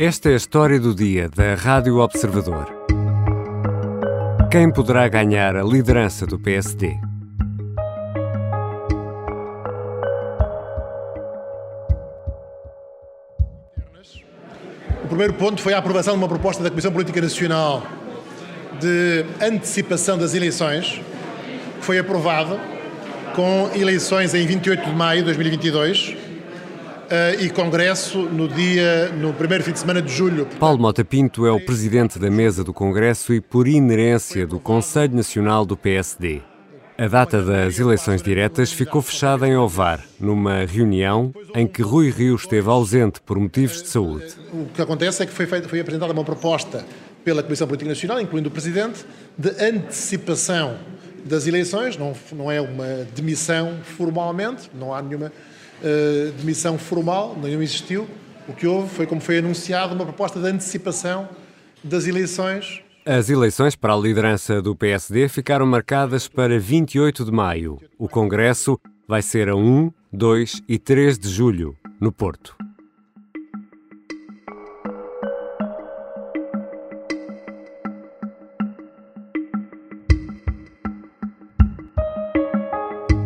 [0.00, 2.68] Esta é a história do dia da Rádio Observador.
[4.48, 6.94] Quem poderá ganhar a liderança do PSD?
[15.02, 17.84] O primeiro ponto foi a aprovação de uma proposta da Comissão Política Nacional
[18.78, 21.00] de antecipação das eleições,
[21.80, 22.56] que foi aprovada
[23.34, 26.17] com eleições em 28 de maio de 2022
[27.08, 30.46] uh, e congresso no dia no primeiro fim de semana de julho.
[30.58, 35.14] Paulo Mota Pinto é o presidente da mesa do congresso e por inerência do Conselho
[35.16, 36.42] Nacional do PSD.
[36.96, 42.34] A data das eleições diretas ficou fechada em Ovar, numa reunião em que Rui Rio
[42.34, 44.26] esteve ausente por motivos de saúde.
[44.52, 46.84] O que acontece é que foi, feita, foi apresentada uma proposta
[47.24, 49.04] pela Comissão Política Nacional, incluindo o Presidente,
[49.36, 50.76] de antecipação
[51.24, 55.32] das eleições, não, não é uma demissão formalmente, não há nenhuma
[55.82, 58.08] uh, demissão formal, não existiu.
[58.48, 61.28] O que houve foi, como foi anunciado, uma proposta de antecipação
[61.82, 62.82] das eleições.
[63.04, 67.78] As eleições para a liderança do PSD ficaram marcadas para 28 de maio.
[67.98, 72.57] O Congresso vai ser a 1, 2 e 3 de julho, no Porto.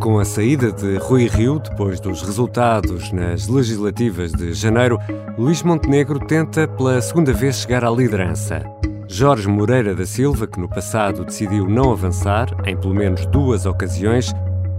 [0.03, 4.99] Com a saída de Rui Rio, depois dos resultados nas legislativas de janeiro,
[5.39, 8.65] Luís Montenegro tenta pela segunda vez chegar à liderança.
[9.07, 14.33] Jorge Moreira da Silva, que no passado decidiu não avançar, em pelo menos duas ocasiões,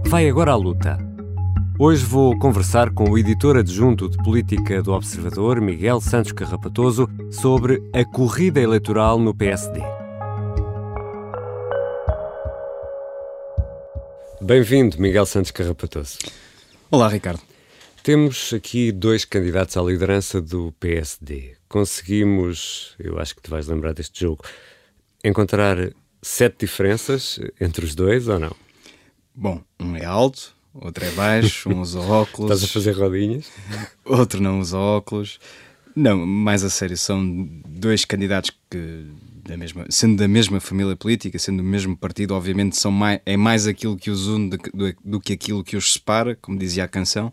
[0.04, 0.98] vai agora à luta.
[1.78, 7.82] Hoje vou conversar com o editor adjunto de política do Observador, Miguel Santos Carrapatoso, sobre
[7.94, 9.93] a corrida eleitoral no PSD.
[14.44, 16.18] Bem-vindo, Miguel Santos Carrapatoso.
[16.90, 17.40] Olá, Ricardo.
[18.02, 21.56] Temos aqui dois candidatos à liderança do PSD.
[21.66, 24.44] Conseguimos, eu acho que te vais lembrar deste jogo,
[25.24, 25.78] encontrar
[26.20, 28.54] sete diferenças entre os dois ou não?
[29.34, 32.52] Bom, um é alto, outro é baixo, um usa óculos.
[32.52, 33.50] Estás a fazer rodinhas?
[34.04, 35.38] Outro não usa óculos.
[35.96, 39.06] Não, mais a sério, são dois candidatos que
[39.46, 43.36] da mesma, sendo da mesma família política, sendo do mesmo partido, obviamente são mais, é
[43.36, 46.84] mais aquilo que os une do, do, do que aquilo que os separa, como dizia
[46.84, 47.32] a canção.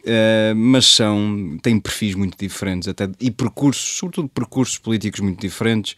[0.00, 5.96] Uh, mas são têm perfis muito diferentes até e percursos, sobretudo percursos políticos muito diferentes.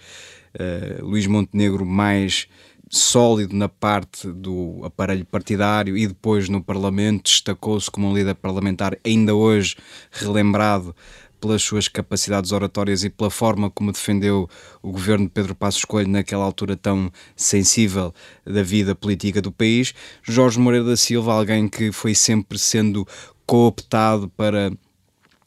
[0.55, 2.47] Uh, Luís Montenegro mais
[2.89, 8.97] sólido na parte do aparelho partidário e depois no Parlamento destacou-se como um líder parlamentar
[9.05, 9.77] ainda hoje
[10.13, 10.95] relembrado
[11.41, 14.49] pelas suas capacidades oratórias e pela forma como defendeu
[14.83, 18.15] o governo de Pedro Passos Coelho naquela altura tão sensível
[18.45, 19.95] da vida política do país.
[20.23, 23.07] Jorge Moreira da Silva, alguém que foi sempre sendo
[23.47, 24.73] cooptado para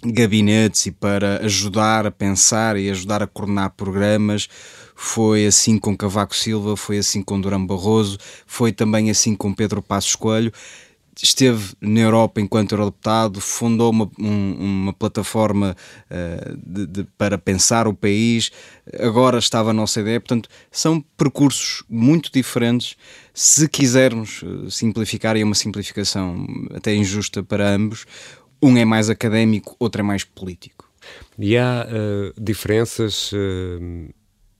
[0.03, 4.47] gabinetes e para ajudar a pensar e ajudar a coordenar programas.
[4.95, 9.81] Foi assim com Cavaco Silva, foi assim com Durão Barroso, foi também assim com Pedro
[9.81, 10.51] Passos Coelho
[11.21, 15.75] esteve na Europa enquanto eurodeputado, fundou uma, um, uma plataforma
[16.09, 18.51] uh, de, de, para pensar o país,
[18.99, 22.95] agora estava na OCDE, portanto, são percursos muito diferentes.
[23.33, 28.05] Se quisermos eh, simplificar, e é uma simplificação até injusta para ambos,
[28.61, 30.89] um é mais académico, outro é mais político.
[31.37, 34.13] E há uh, diferenças uh,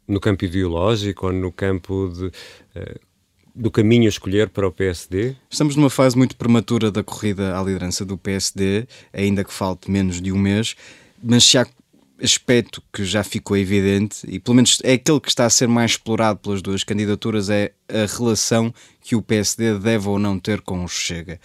[0.07, 2.31] no campo ideológico ou no campo de
[3.59, 5.35] do caminho a escolher para o PSD?
[5.49, 10.21] Estamos numa fase muito prematura da corrida à liderança do PSD, ainda que falte menos
[10.21, 10.75] de um mês,
[11.21, 11.67] mas se há
[12.23, 15.91] aspecto que já ficou evidente, e pelo menos é aquele que está a ser mais
[15.91, 20.83] explorado pelas duas candidaturas, é a relação que o PSD deve ou não ter com
[20.83, 21.37] o Chega.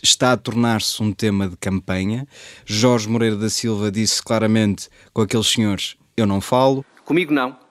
[0.00, 2.26] Está a tornar-se um tema de campanha.
[2.64, 6.84] Jorge Moreira da Silva disse claramente com aqueles senhores: Eu não falo.
[7.04, 7.67] Comigo não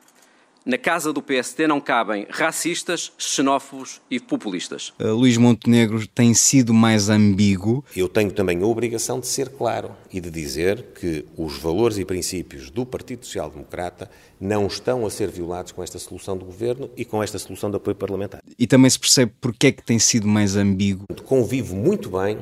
[0.67, 4.93] na casa do PSD não cabem racistas, xenófobos e populistas.
[4.99, 7.85] Uh, Luís Montenegro tem sido mais ambíguo.
[7.95, 12.03] Eu tenho também a obrigação de ser claro e de dizer que os valores e
[12.03, 14.11] princípios do Partido Social Democrata
[14.41, 17.77] não estão a ser violados com esta solução do governo e com esta solução de
[17.77, 18.41] apoio parlamentar.
[18.59, 21.05] E também se percebe porque é que tem sido mais ambíguo.
[21.23, 22.37] Convivo muito bem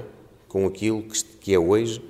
[0.47, 1.05] com aquilo
[1.39, 2.01] que é hoje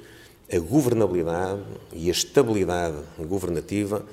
[0.50, 1.62] a governabilidade
[1.92, 4.06] e a estabilidade governativa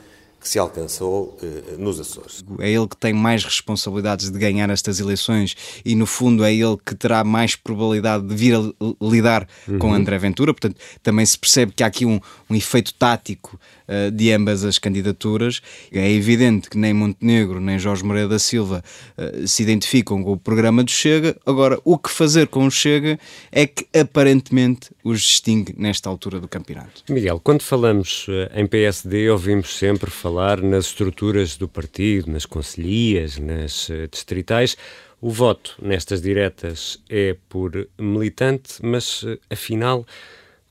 [0.42, 2.44] que se alcançou eh, nos Açores.
[2.58, 6.76] É ele que tem mais responsabilidades de ganhar estas eleições e, no fundo, é ele
[6.84, 9.78] que terá mais probabilidade de vir a lidar uhum.
[9.78, 10.52] com André Ventura.
[10.52, 12.18] Portanto, também se percebe que há aqui um,
[12.50, 15.62] um efeito tático uh, de ambas as candidaturas.
[15.92, 18.82] É evidente que nem Montenegro nem Jorge Moreira da Silva
[19.16, 21.36] uh, se identificam com o programa do Chega.
[21.46, 23.16] Agora, o que fazer com o Chega
[23.52, 27.04] é que aparentemente os distingue nesta altura do campeonato.
[27.08, 32.46] Miguel, quando falamos uh, em PSD, ouvimos sempre falar falar nas estruturas do partido, nas
[32.46, 34.78] conselhias, nas eh, distritais.
[35.20, 40.06] O voto nestas diretas é por militante, mas eh, afinal,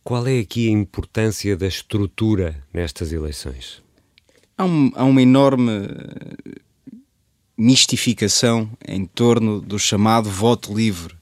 [0.04, 3.84] qual é aqui a importância da estrutura nestas eleições?
[4.58, 6.60] Há, um, há uma enorme eh,
[7.56, 11.14] mistificação em torno do chamado voto livre.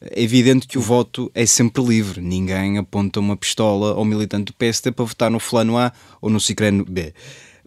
[0.00, 2.22] É evidente que o voto é sempre livre.
[2.22, 5.92] Ninguém aponta uma pistola ao militante do PSD para votar no fulano A
[6.22, 7.12] ou no cicrano B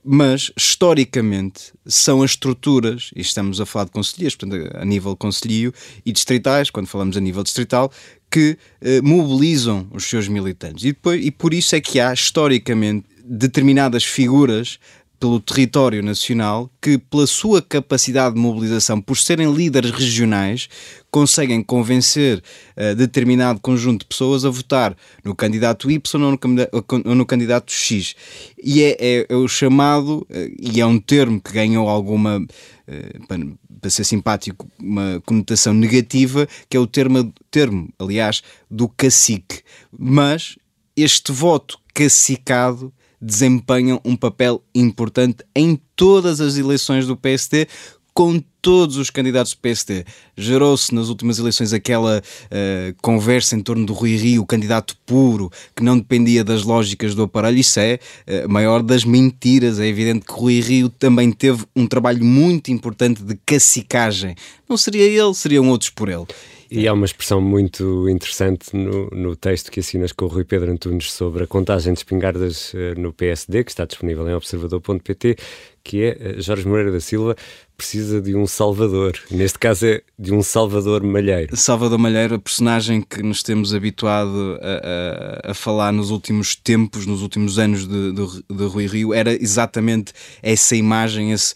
[0.07, 5.74] mas historicamente são as estruturas, e estamos a falar de conselheiros, portanto, a nível conselhio
[6.06, 7.92] e distritais, quando falamos a nível distrital,
[8.30, 10.84] que eh, mobilizam os seus militantes.
[10.84, 14.78] E, depois, e por isso é que há historicamente determinadas figuras
[15.20, 20.70] pelo território nacional que, pela sua capacidade de mobilização, por serem líderes regionais,
[21.10, 22.44] conseguem convencer
[22.76, 26.40] uh, determinado conjunto de pessoas a votar no candidato Y ou no,
[27.06, 28.16] ou no candidato X.
[28.62, 33.28] E é, é, é o chamado, uh, e é um termo que ganhou alguma, uh,
[33.28, 33.40] para,
[33.80, 39.62] para, ser simpático, uma conotação negativa, que é o termo, termo, aliás, do cacique.
[39.98, 40.58] Mas
[40.96, 47.68] este voto cacicado desempenham um papel importante em todas as eleições do PSD,
[48.16, 50.06] com todos os candidatos do PSD.
[50.38, 55.84] Gerou-se nas últimas eleições aquela uh, conversa em torno do Rui Rio, candidato puro, que
[55.84, 57.58] não dependia das lógicas do aparelho.
[57.58, 59.82] Isso é a uh, maior das mentiras.
[59.82, 64.34] É evidente que Rui Rio também teve um trabalho muito importante de cacicagem.
[64.68, 66.26] Não seria ele, seriam outros por ele.
[66.70, 70.72] E há uma expressão muito interessante no, no texto que assinas com o Rui Pedro
[70.72, 75.38] Antunes sobre a contagem de espingardas uh, no PSD, que está disponível em observador.pt,
[75.86, 77.38] que é uh, Jorge Moreira da Silva
[77.78, 79.20] precisa de um salvador.
[79.30, 81.56] Neste caso é de um Salvador Malheiro.
[81.58, 87.06] Salvador Malheiro, a personagem que nos temos habituado a, a, a falar nos últimos tempos,
[87.06, 91.34] nos últimos anos de, de, de, Rui Rio, era exatamente essa imagem.
[91.34, 91.54] Esse,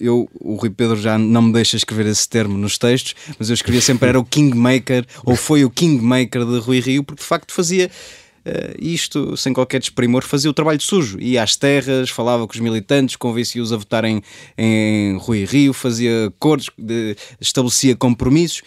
[0.00, 3.54] eu, o Rui Pedro já não me deixa escrever esse termo nos textos, mas eu
[3.54, 7.52] escrevia sempre era o Kingmaker, ou foi o Kingmaker de Rui Rio, porque de facto
[7.52, 7.90] fazia
[8.78, 11.18] isto, sem qualquer desprimor, fazia o trabalho sujo.
[11.20, 14.22] Ia às terras, falava com os militantes, convencia-os a votarem
[14.56, 16.70] em Rui Rio, fazia acordos,
[17.40, 18.62] estabelecia compromissos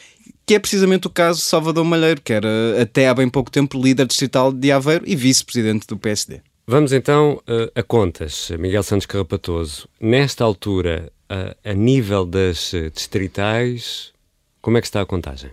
[0.45, 2.49] que é precisamente o caso de Salvador Malheiro, que era
[2.81, 6.41] até há bem pouco tempo líder distrital de Aveiro e vice-presidente do PSD.
[6.65, 9.87] Vamos então uh, a contas, Miguel Santos Carrapatoso.
[10.01, 14.11] Nesta altura, uh, a nível das distritais,
[14.59, 15.51] como é que está a contagem?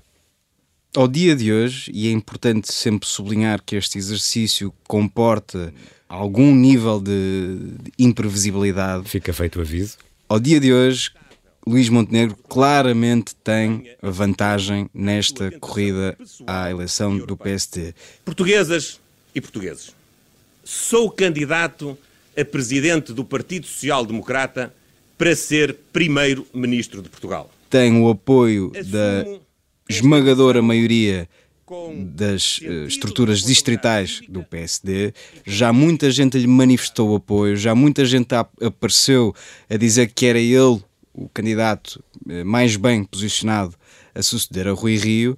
[0.97, 5.71] Ao dia de hoje, e é importante sempre sublinhar que este exercício comporta
[6.09, 9.07] algum nível de, de imprevisibilidade.
[9.07, 9.99] Fica feito o aviso.
[10.27, 11.11] Ao dia de hoje,
[11.67, 16.17] Luís Montenegro claramente tem a vantagem nesta corrida
[16.47, 17.95] à eleição do PST.
[18.25, 18.99] Portuguesas
[19.35, 19.95] e portugueses,
[20.65, 21.99] sou candidato
[22.35, 24.75] a presidente do Partido Social Democrata
[25.19, 27.51] para ser primeiro-ministro de Portugal.
[27.69, 29.46] Tem o apoio Assumo da
[29.89, 31.29] esmagadora maioria
[32.15, 35.13] das uh, estruturas distritais do PSD,
[35.45, 39.35] já muita gente lhe manifestou apoio, já muita gente apareceu
[39.69, 40.81] a dizer que era ele
[41.13, 43.75] o candidato uh, mais bem posicionado
[44.15, 45.37] a suceder a Rui Rio.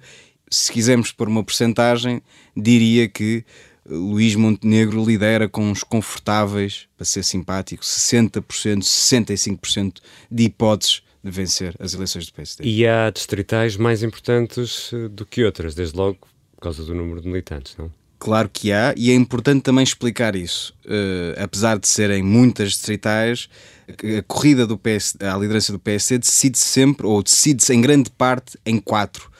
[0.51, 2.21] Se quisermos pôr uma porcentagem,
[2.55, 3.43] diria que
[3.87, 8.43] Luís Montenegro lidera com uns confortáveis, para ser simpático, 60%,
[8.83, 9.95] 65%
[10.29, 12.63] de hipóteses vencer as eleições do PSD.
[12.63, 16.19] E há distritais mais importantes eh, do que outras, desde logo
[16.55, 17.91] por causa do número de militantes, não?
[18.19, 20.73] Claro que há, e é importante também explicar isso.
[20.85, 23.47] Uh, apesar de serem muitas distritais,
[23.87, 28.11] a corrida do PS, à liderança do PSD decide -se sempre, ou decide-se em grande
[28.11, 29.31] parte, em quatro.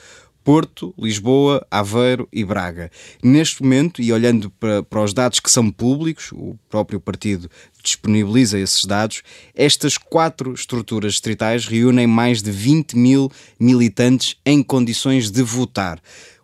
[0.49, 2.89] Porto, Lisboa, Aveiro e Braga.
[3.21, 7.47] Neste momento, e olhando para, para os dados que são públicos, o próprio partido
[7.83, 9.21] disponibiliza esses dados,
[9.53, 16.01] estas quatro estruturas distritais reúnem mais de 20 mil militantes em condições de votar.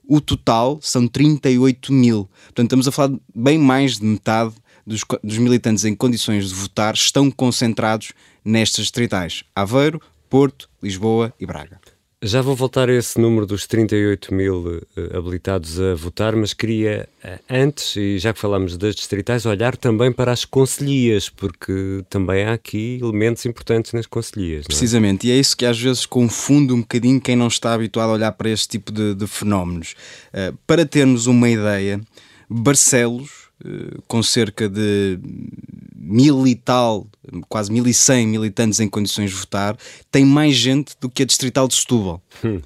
[0.08, 2.30] O total são 38 mil.
[2.44, 4.54] Portanto, estamos a falar bem mais de metade
[4.86, 8.14] dos, dos militantes em condições de votar estão concentrados
[8.46, 11.95] nestas distritais: Aveiro, Porto, Lisboa e Braga.
[12.26, 17.08] Já vou voltar a esse número dos 38 mil uh, habilitados a votar, mas queria
[17.24, 22.44] uh, antes, e já que falamos das distritais, olhar também para as conselhias, porque também
[22.44, 24.66] há aqui elementos importantes nas conselhias.
[24.66, 24.68] É?
[24.68, 28.14] Precisamente, e é isso que às vezes confunde um bocadinho quem não está habituado a
[28.14, 29.94] olhar para este tipo de, de fenómenos.
[30.34, 32.02] Uh, para termos uma ideia,
[32.50, 35.18] Barcelos eh, com cerca de
[36.06, 37.08] mil e tal,
[37.50, 39.76] quase mil e cem militantes em condições de votar,
[40.12, 42.22] tem mais gente do que a Distrital de Setúbal.
[42.44, 42.62] Hum.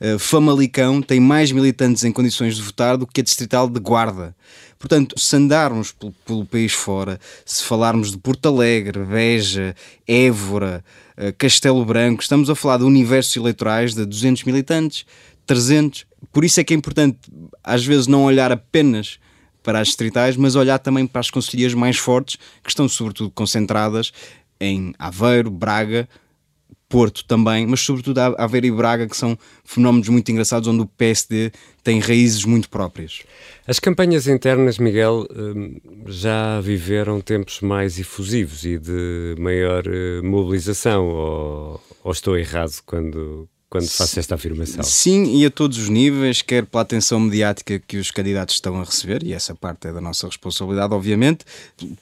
[0.00, 4.34] Uh, Famalicão tem mais militantes em condições de votar do que a Distrital de Guarda.
[4.78, 10.84] Portanto, se andarmos pelo, pelo país fora, se falarmos de Porto Alegre, Veja, Évora,
[11.16, 15.06] uh, Castelo Branco, estamos a falar de universos eleitorais de 200 militantes,
[15.46, 16.06] 300.
[16.32, 17.18] Por isso é que é importante,
[17.62, 19.18] às vezes, não olhar apenas
[19.62, 24.12] para as distritais, mas olhar também para as conselheiras mais fortes, que estão sobretudo concentradas
[24.60, 26.08] em Aveiro, Braga,
[26.90, 31.52] Porto também, mas sobretudo Aveiro e Braga, que são fenómenos muito engraçados, onde o PSD
[31.84, 33.22] tem raízes muito próprias.
[33.64, 35.76] As campanhas internas, Miguel, hum,
[36.08, 43.48] já viveram tempos mais efusivos e de maior eh, mobilização, ou, ou estou errado quando,
[43.70, 44.82] quando faço esta afirmação.
[44.82, 48.84] Sim, e a todos os níveis, quer pela atenção mediática que os candidatos estão a
[48.84, 51.44] receber, e essa parte é da nossa responsabilidade, obviamente,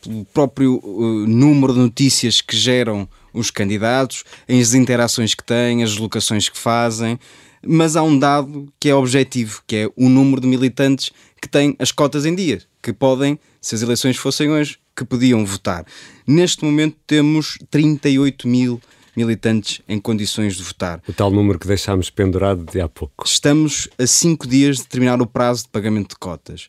[0.03, 5.99] pelo próprio uh, número de notícias que geram os candidatos, as interações que têm, as
[5.99, 7.21] locações que fazem,
[7.63, 11.11] mas há um dado que é objetivo, que é o número de militantes
[11.41, 15.45] que têm as cotas em dia, que podem, se as eleições fossem hoje, que podiam
[15.45, 15.85] votar.
[16.27, 18.81] Neste momento temos 38 mil
[19.19, 21.03] militantes em condições de votar.
[21.09, 23.25] O tal número que deixámos pendurado de há pouco.
[23.27, 26.69] Estamos a cinco dias de terminar o prazo de pagamento de cotas.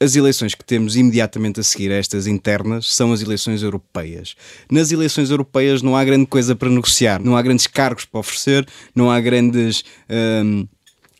[0.00, 4.34] As eleições que temos imediatamente a seguir a estas internas são as eleições europeias.
[4.68, 8.66] Nas eleições europeias não há grande coisa para negociar, não há grandes cargos para oferecer,
[8.96, 9.84] não há grandes
[10.44, 10.66] hum,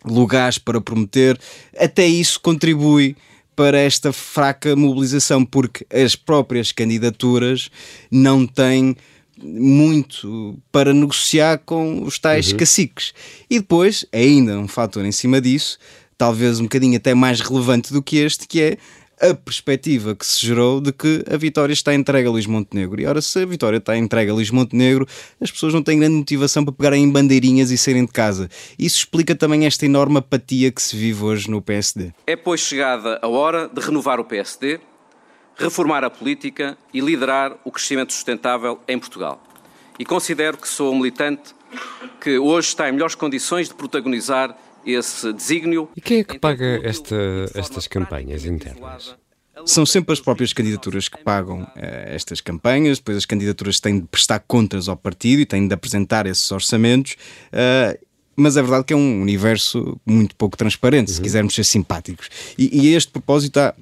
[0.04, 1.38] lugares para prometer.
[1.78, 3.16] Até isso contribui
[3.54, 7.70] para esta fraca mobilização, porque as próprias candidaturas
[8.10, 8.96] não têm
[9.42, 12.58] muito para negociar com os tais uhum.
[12.58, 13.12] caciques.
[13.50, 15.78] E depois, ainda um fator em cima disso,
[16.16, 18.78] talvez um bocadinho até mais relevante do que este, que é
[19.22, 23.00] a perspectiva que se gerou de que a vitória está entregue a Luís Montenegro.
[23.00, 25.06] E ora, se a vitória está entregue a Luís Montenegro,
[25.40, 28.50] as pessoas não têm grande motivação para pegarem em bandeirinhas e saírem de casa.
[28.76, 32.12] Isso explica também esta enorme apatia que se vive hoje no PSD.
[32.26, 34.80] É, pois, chegada a hora de renovar o PSD,
[35.56, 39.40] reformar a política e liderar o crescimento sustentável em Portugal.
[39.98, 41.54] E considero que sou um militante
[42.20, 45.88] que hoje está em melhores condições de protagonizar esse desígnio.
[45.96, 47.16] E quem é que paga esta,
[47.54, 49.16] estas campanhas internas?
[49.66, 54.06] São sempre as próprias candidaturas que pagam uh, estas campanhas, depois as candidaturas têm de
[54.06, 57.16] prestar contas ao partido e têm de apresentar esses orçamentos.
[57.52, 57.98] Uh,
[58.34, 61.14] mas é verdade que é um universo muito pouco transparente, uhum.
[61.14, 62.28] se quisermos ser simpáticos.
[62.58, 63.74] E, e a este propósito há,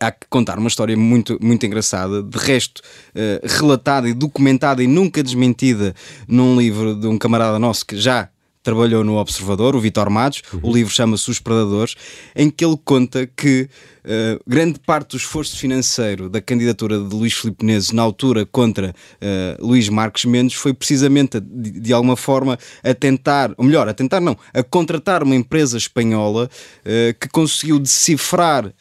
[0.00, 4.86] há que contar uma história muito, muito engraçada, de resto uh, relatada e documentada e
[4.86, 5.94] nunca desmentida
[6.26, 8.30] num livro de um camarada nosso que já
[8.66, 10.58] trabalhou no Observador, o Vitor Matos, uhum.
[10.64, 11.94] o livro chama-se Os Predadores,
[12.34, 13.68] em que ele conta que
[14.04, 18.90] uh, grande parte do esforço financeiro da candidatura de Luís Filipe Menezes na altura contra
[18.90, 23.94] uh, Luís Marques Mendes foi precisamente, de, de, alguma forma, a tentar, ou melhor, a
[23.94, 28.72] tentar não, a contratar uma empresa espanhola uh, que conseguiu decifrar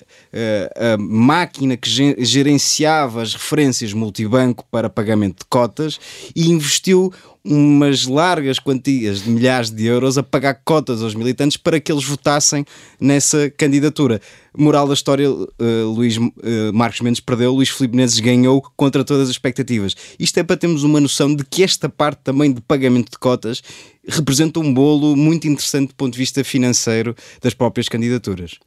[0.76, 1.90] a máquina que
[2.20, 5.98] gerenciava as referências multibanco para pagamento de cotas
[6.36, 7.14] e investiu
[7.46, 12.04] umas largas quantias de milhares de euros a pagar cotas aos militantes para que eles
[12.04, 12.66] votassem
[13.00, 14.20] nessa candidatura.
[14.58, 15.48] Moral da história, uh,
[15.94, 16.32] Luís uh,
[16.74, 19.96] Marcos Mendes perdeu, Luís Filipe Menezes ganhou contra todas as expectativas.
[20.18, 23.62] Isto é para termos uma noção de que esta parte também de pagamento de cotas
[24.08, 28.58] representa um bolo muito interessante do ponto de vista financeiro das próprias candidaturas.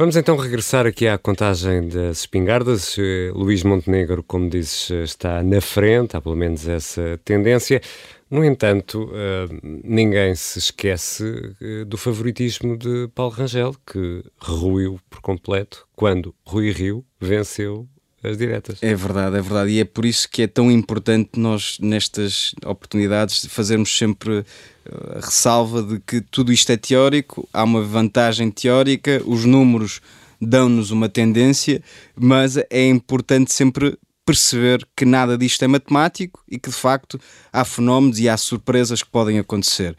[0.00, 2.96] Vamos então regressar aqui à contagem das espingardas.
[2.98, 7.82] Eh, Luís Montenegro, como dizes, eh, está na frente, há pelo menos essa tendência.
[8.30, 11.54] No entanto, eh, ninguém se esquece
[11.86, 17.86] do favoritismo de Paulo Rangel, que ruiu por completo quando Rui Rio venceu
[18.22, 18.82] as diretas.
[18.82, 19.70] É verdade, é verdade.
[19.70, 24.46] E é por isso que é tão importante nós, nestas oportunidades, fazermos sempre
[24.86, 30.00] a ressalva de que tudo isto é teórico, há uma vantagem teórica, os números
[30.40, 31.82] dão-nos uma tendência,
[32.16, 37.20] mas é importante sempre perceber que nada disto é matemático e que de facto
[37.52, 39.96] há fenómenos e há surpresas que podem acontecer.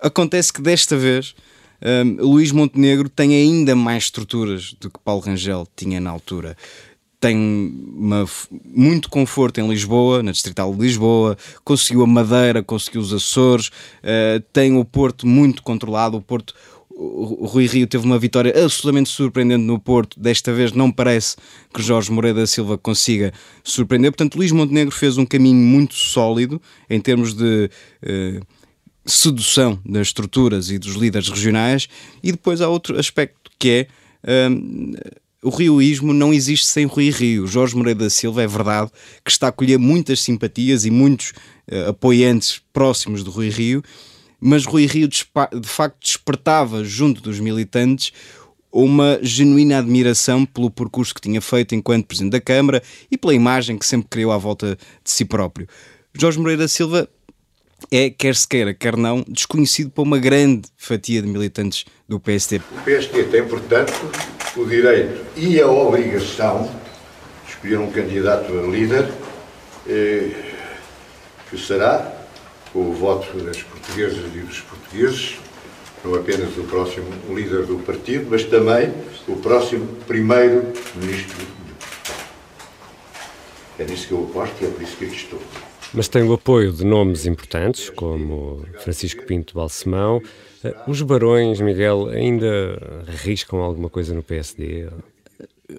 [0.00, 1.34] Acontece que desta vez
[1.82, 6.56] um, Luís Montenegro tem ainda mais estruturas do que Paulo Rangel tinha na altura
[7.22, 7.36] tem
[7.94, 8.26] uma,
[8.64, 14.42] muito conforto em Lisboa, na Distrital de Lisboa, conseguiu a Madeira, conseguiu os Açores, uh,
[14.52, 16.16] tem o Porto muito controlado.
[16.16, 16.52] O Porto,
[16.90, 20.18] o, Rui Rio teve uma vitória absolutamente surpreendente no Porto.
[20.18, 21.36] Desta vez não parece
[21.72, 24.10] que Jorge Moreira da Silva consiga surpreender.
[24.10, 26.60] Portanto, Luís Montenegro fez um caminho muito sólido
[26.90, 27.70] em termos de.
[28.02, 28.44] Uh,
[29.04, 31.88] sedução das estruturas e dos líderes regionais,
[32.22, 33.88] e depois há outro aspecto que
[34.24, 37.46] é uh, o rioísmo não existe sem Rui Rio.
[37.46, 38.90] Jorge Moreira da Silva é verdade
[39.24, 41.32] que está a colher muitas simpatias e muitos
[41.70, 43.82] uh, apoiantes próximos do Rui Rio,
[44.40, 45.24] mas Rui Rio de
[45.64, 48.12] facto despertava junto dos militantes
[48.72, 53.76] uma genuína admiração pelo percurso que tinha feito enquanto Presidente da Câmara e pela imagem
[53.76, 55.68] que sempre criou à volta de si próprio.
[56.14, 57.08] Jorge Moreira da Silva
[57.90, 62.60] é, quer se queira, quer não, desconhecido por uma grande fatia de militantes do PSD.
[62.70, 63.92] O PSD tem, portanto,
[64.56, 66.70] o direito e a obrigação
[67.44, 69.10] de escolher um candidato a líder
[69.88, 70.30] eh,
[71.50, 72.10] que será
[72.74, 75.38] o voto das portuguesas e dos portugueses,
[76.04, 78.92] não apenas o próximo líder do partido, mas também
[79.28, 81.46] o próximo primeiro-ministro.
[83.78, 85.40] É nisso que eu aposto e é por isso que aqui estou.
[85.94, 90.22] Mas tem o apoio de nomes importantes, como Francisco Pinto Balsemão.
[90.64, 94.88] Eh, os barões, Miguel, ainda arriscam alguma coisa no PSD?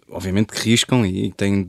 [0.09, 1.67] Obviamente que riscam e têm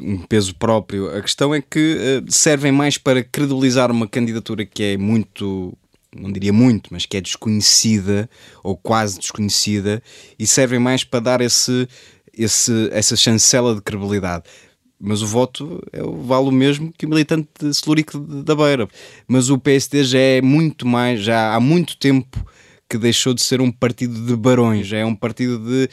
[0.00, 1.08] um peso próprio.
[1.16, 5.72] A questão é que eh, servem mais para credibilizar uma candidatura que é muito
[6.18, 8.28] não diria muito, mas que é desconhecida
[8.64, 10.02] ou quase desconhecida
[10.38, 11.86] e servem mais para dar esse,
[12.32, 14.44] esse, essa chancela de credibilidade
[15.00, 18.88] mas o voto é, vale o mesmo que o militante celúrico da Beira.
[19.28, 22.44] Mas o PSD já é muito mais, já há muito tempo
[22.88, 25.88] que deixou de ser um partido de barões, já é um partido de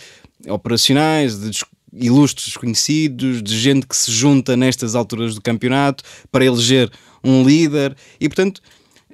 [0.50, 1.52] operacionais, de
[1.94, 6.92] ilustres desconhecidos, de gente que se junta nestas alturas do campeonato para eleger
[7.24, 7.96] um líder.
[8.20, 8.62] E, portanto,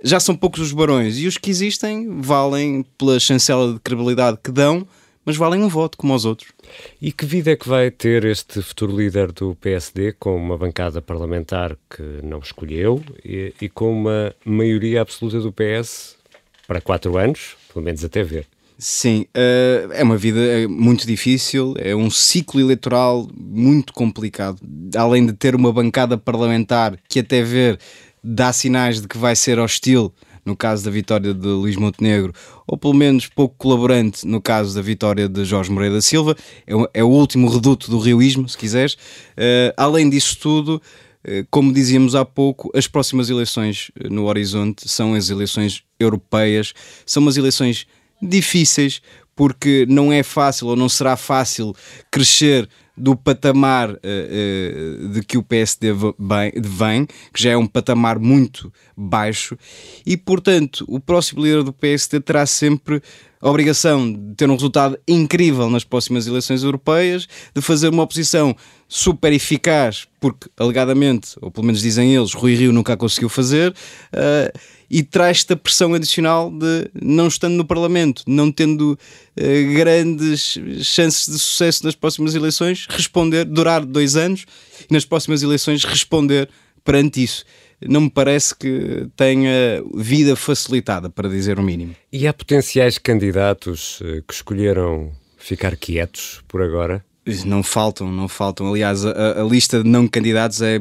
[0.03, 1.17] já são poucos os barões.
[1.17, 4.87] E os que existem valem pela chancela de credibilidade que dão
[5.29, 6.51] mas valem um voto como os outros.
[6.99, 11.03] E que vida é que vai ter este futuro líder do PSD com uma bancada
[11.03, 16.17] parlamentar que não escolheu e, e com uma maioria absoluta do PS
[16.67, 18.47] para quatro anos, pelo menos até ver?
[18.75, 24.59] Sim, uh, é uma vida eh, muito difícil, é um ciclo eleitoral muito complicado.
[24.95, 27.77] Além de ter uma bancada parlamentar que até ver
[28.23, 30.11] dá sinais de que vai ser hostil
[30.45, 32.33] no caso da vitória de Luís Montenegro,
[32.67, 36.73] ou pelo menos pouco colaborante no caso da vitória de Jorge Moreira da Silva, é,
[36.99, 38.93] é o último reduto do rioísmo, se quiseres.
[38.93, 40.81] Uh, além disso tudo,
[41.25, 46.73] uh, como dizíamos há pouco, as próximas eleições eh, no horizonte são as eleições europeias,
[47.05, 47.87] são umas eleições
[48.21, 49.01] difíceis,
[49.35, 51.73] porque não é fácil ou não será fácil
[52.11, 52.67] crescer
[52.99, 55.87] do patamar uh, de que o PSD
[56.57, 59.57] vem, que já é um patamar muito baixo,
[60.05, 63.01] e portanto o próximo líder do PSD terá sempre
[63.41, 68.55] a obrigação de ter um resultado incrível nas próximas eleições europeias, de fazer uma oposição
[68.91, 73.69] super eficaz, porque alegadamente, ou pelo menos dizem eles, Rui Rio nunca a conseguiu fazer,
[73.71, 78.97] uh, e traz-te a pressão adicional de não estando no Parlamento, não tendo
[79.37, 84.45] uh, grandes chances de sucesso nas próximas eleições, responder, durar dois anos
[84.89, 86.49] e nas próximas eleições responder
[86.83, 87.45] perante isso
[87.87, 91.95] não me parece que tenha vida facilitada, para dizer o mínimo.
[92.11, 97.05] E há potenciais candidatos eh, que escolheram ficar quietos por agora?
[97.45, 98.67] Não faltam, não faltam.
[98.67, 100.79] Aliás, a, a, lista de não candidatos é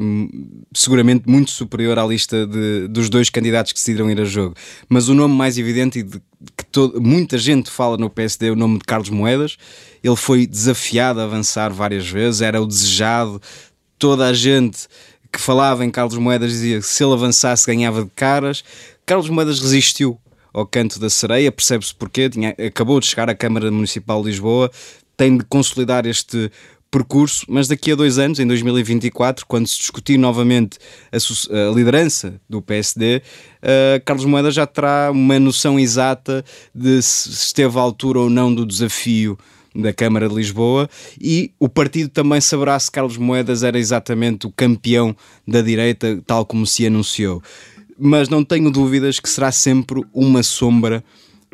[0.73, 4.55] seguramente muito superior à lista de, dos dois candidatos que decidiram ir a jogo.
[4.87, 6.19] Mas o nome mais evidente e de,
[6.57, 9.57] que todo, muita gente fala no PSD é o nome de Carlos Moedas.
[10.03, 13.41] Ele foi desafiado a avançar várias vezes, era o desejado.
[13.97, 14.87] Toda a gente
[15.31, 18.63] que falava em Carlos Moedas dizia que se ele avançasse ganhava de caras.
[19.05, 20.19] Carlos Moedas resistiu
[20.53, 24.71] ao canto da sereia, percebe-se porquê, tinha, acabou de chegar à Câmara Municipal de Lisboa,
[25.19, 26.49] tem de consolidar este
[26.89, 30.79] percurso, mas daqui a dois anos, em 2024, quando se discutir novamente
[31.11, 31.17] a,
[31.69, 33.21] a liderança do PSD, uh,
[33.61, 38.55] eh, Carlos Moedas já terá uma noção exata de se esteve à altura ou não
[38.55, 39.37] do desafio
[39.75, 44.51] da Câmara de Lisboa e o partido também saberá se Carlos Moedas era exatamente o
[44.51, 45.13] campeão
[45.45, 47.43] da direita, tal como se anunciou.
[47.99, 51.03] Mas não tenho dúvidas que será sempre uma sombra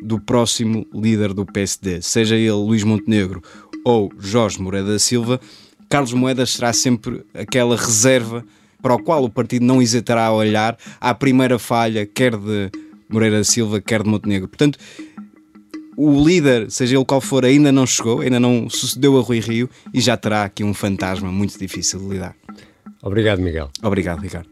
[0.02, 3.42] do próximo líder do PSD, seja ele Luís Montenegro
[3.84, 5.40] ou Jorge Moreira da Silva.
[5.90, 8.44] Carlos Moedas será sempre aquela reserva
[8.82, 12.70] para o qual o partido não hesitará a olhar à primeira falha, quer de
[13.10, 14.48] Moreira da Silva, quer de Montenegro.
[14.48, 14.78] Portanto,
[15.98, 19.70] o líder, seja ele qual for, ainda não chegou, ainda não sucedeu a Rui Rio
[19.94, 22.36] e já terá aqui um fantasma muito difícil de lidar.
[23.02, 23.70] Obrigado, Miguel.
[23.82, 24.50] Obrigado, Ricardo.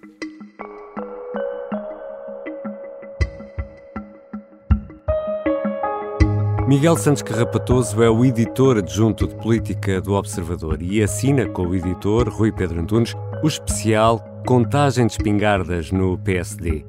[6.67, 11.76] Miguel Santos Carrapatoso é o editor adjunto de política do Observador e assina com o
[11.76, 16.86] editor Rui Pedro Antunes o especial Contagem de Espingardas no PSD.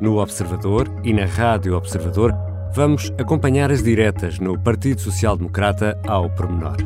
[0.00, 2.34] No Observador e na Rádio Observador
[2.74, 6.76] vamos acompanhar as diretas no Partido Social Democrata ao pormenor.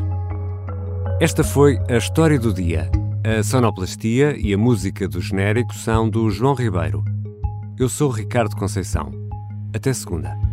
[1.18, 2.90] Esta foi a história do dia.
[3.25, 7.03] A sonoplastia e a música do genérico são do João Ribeiro.
[7.79, 9.11] Eu sou Ricardo Conceição.
[9.75, 10.46] Até segunda.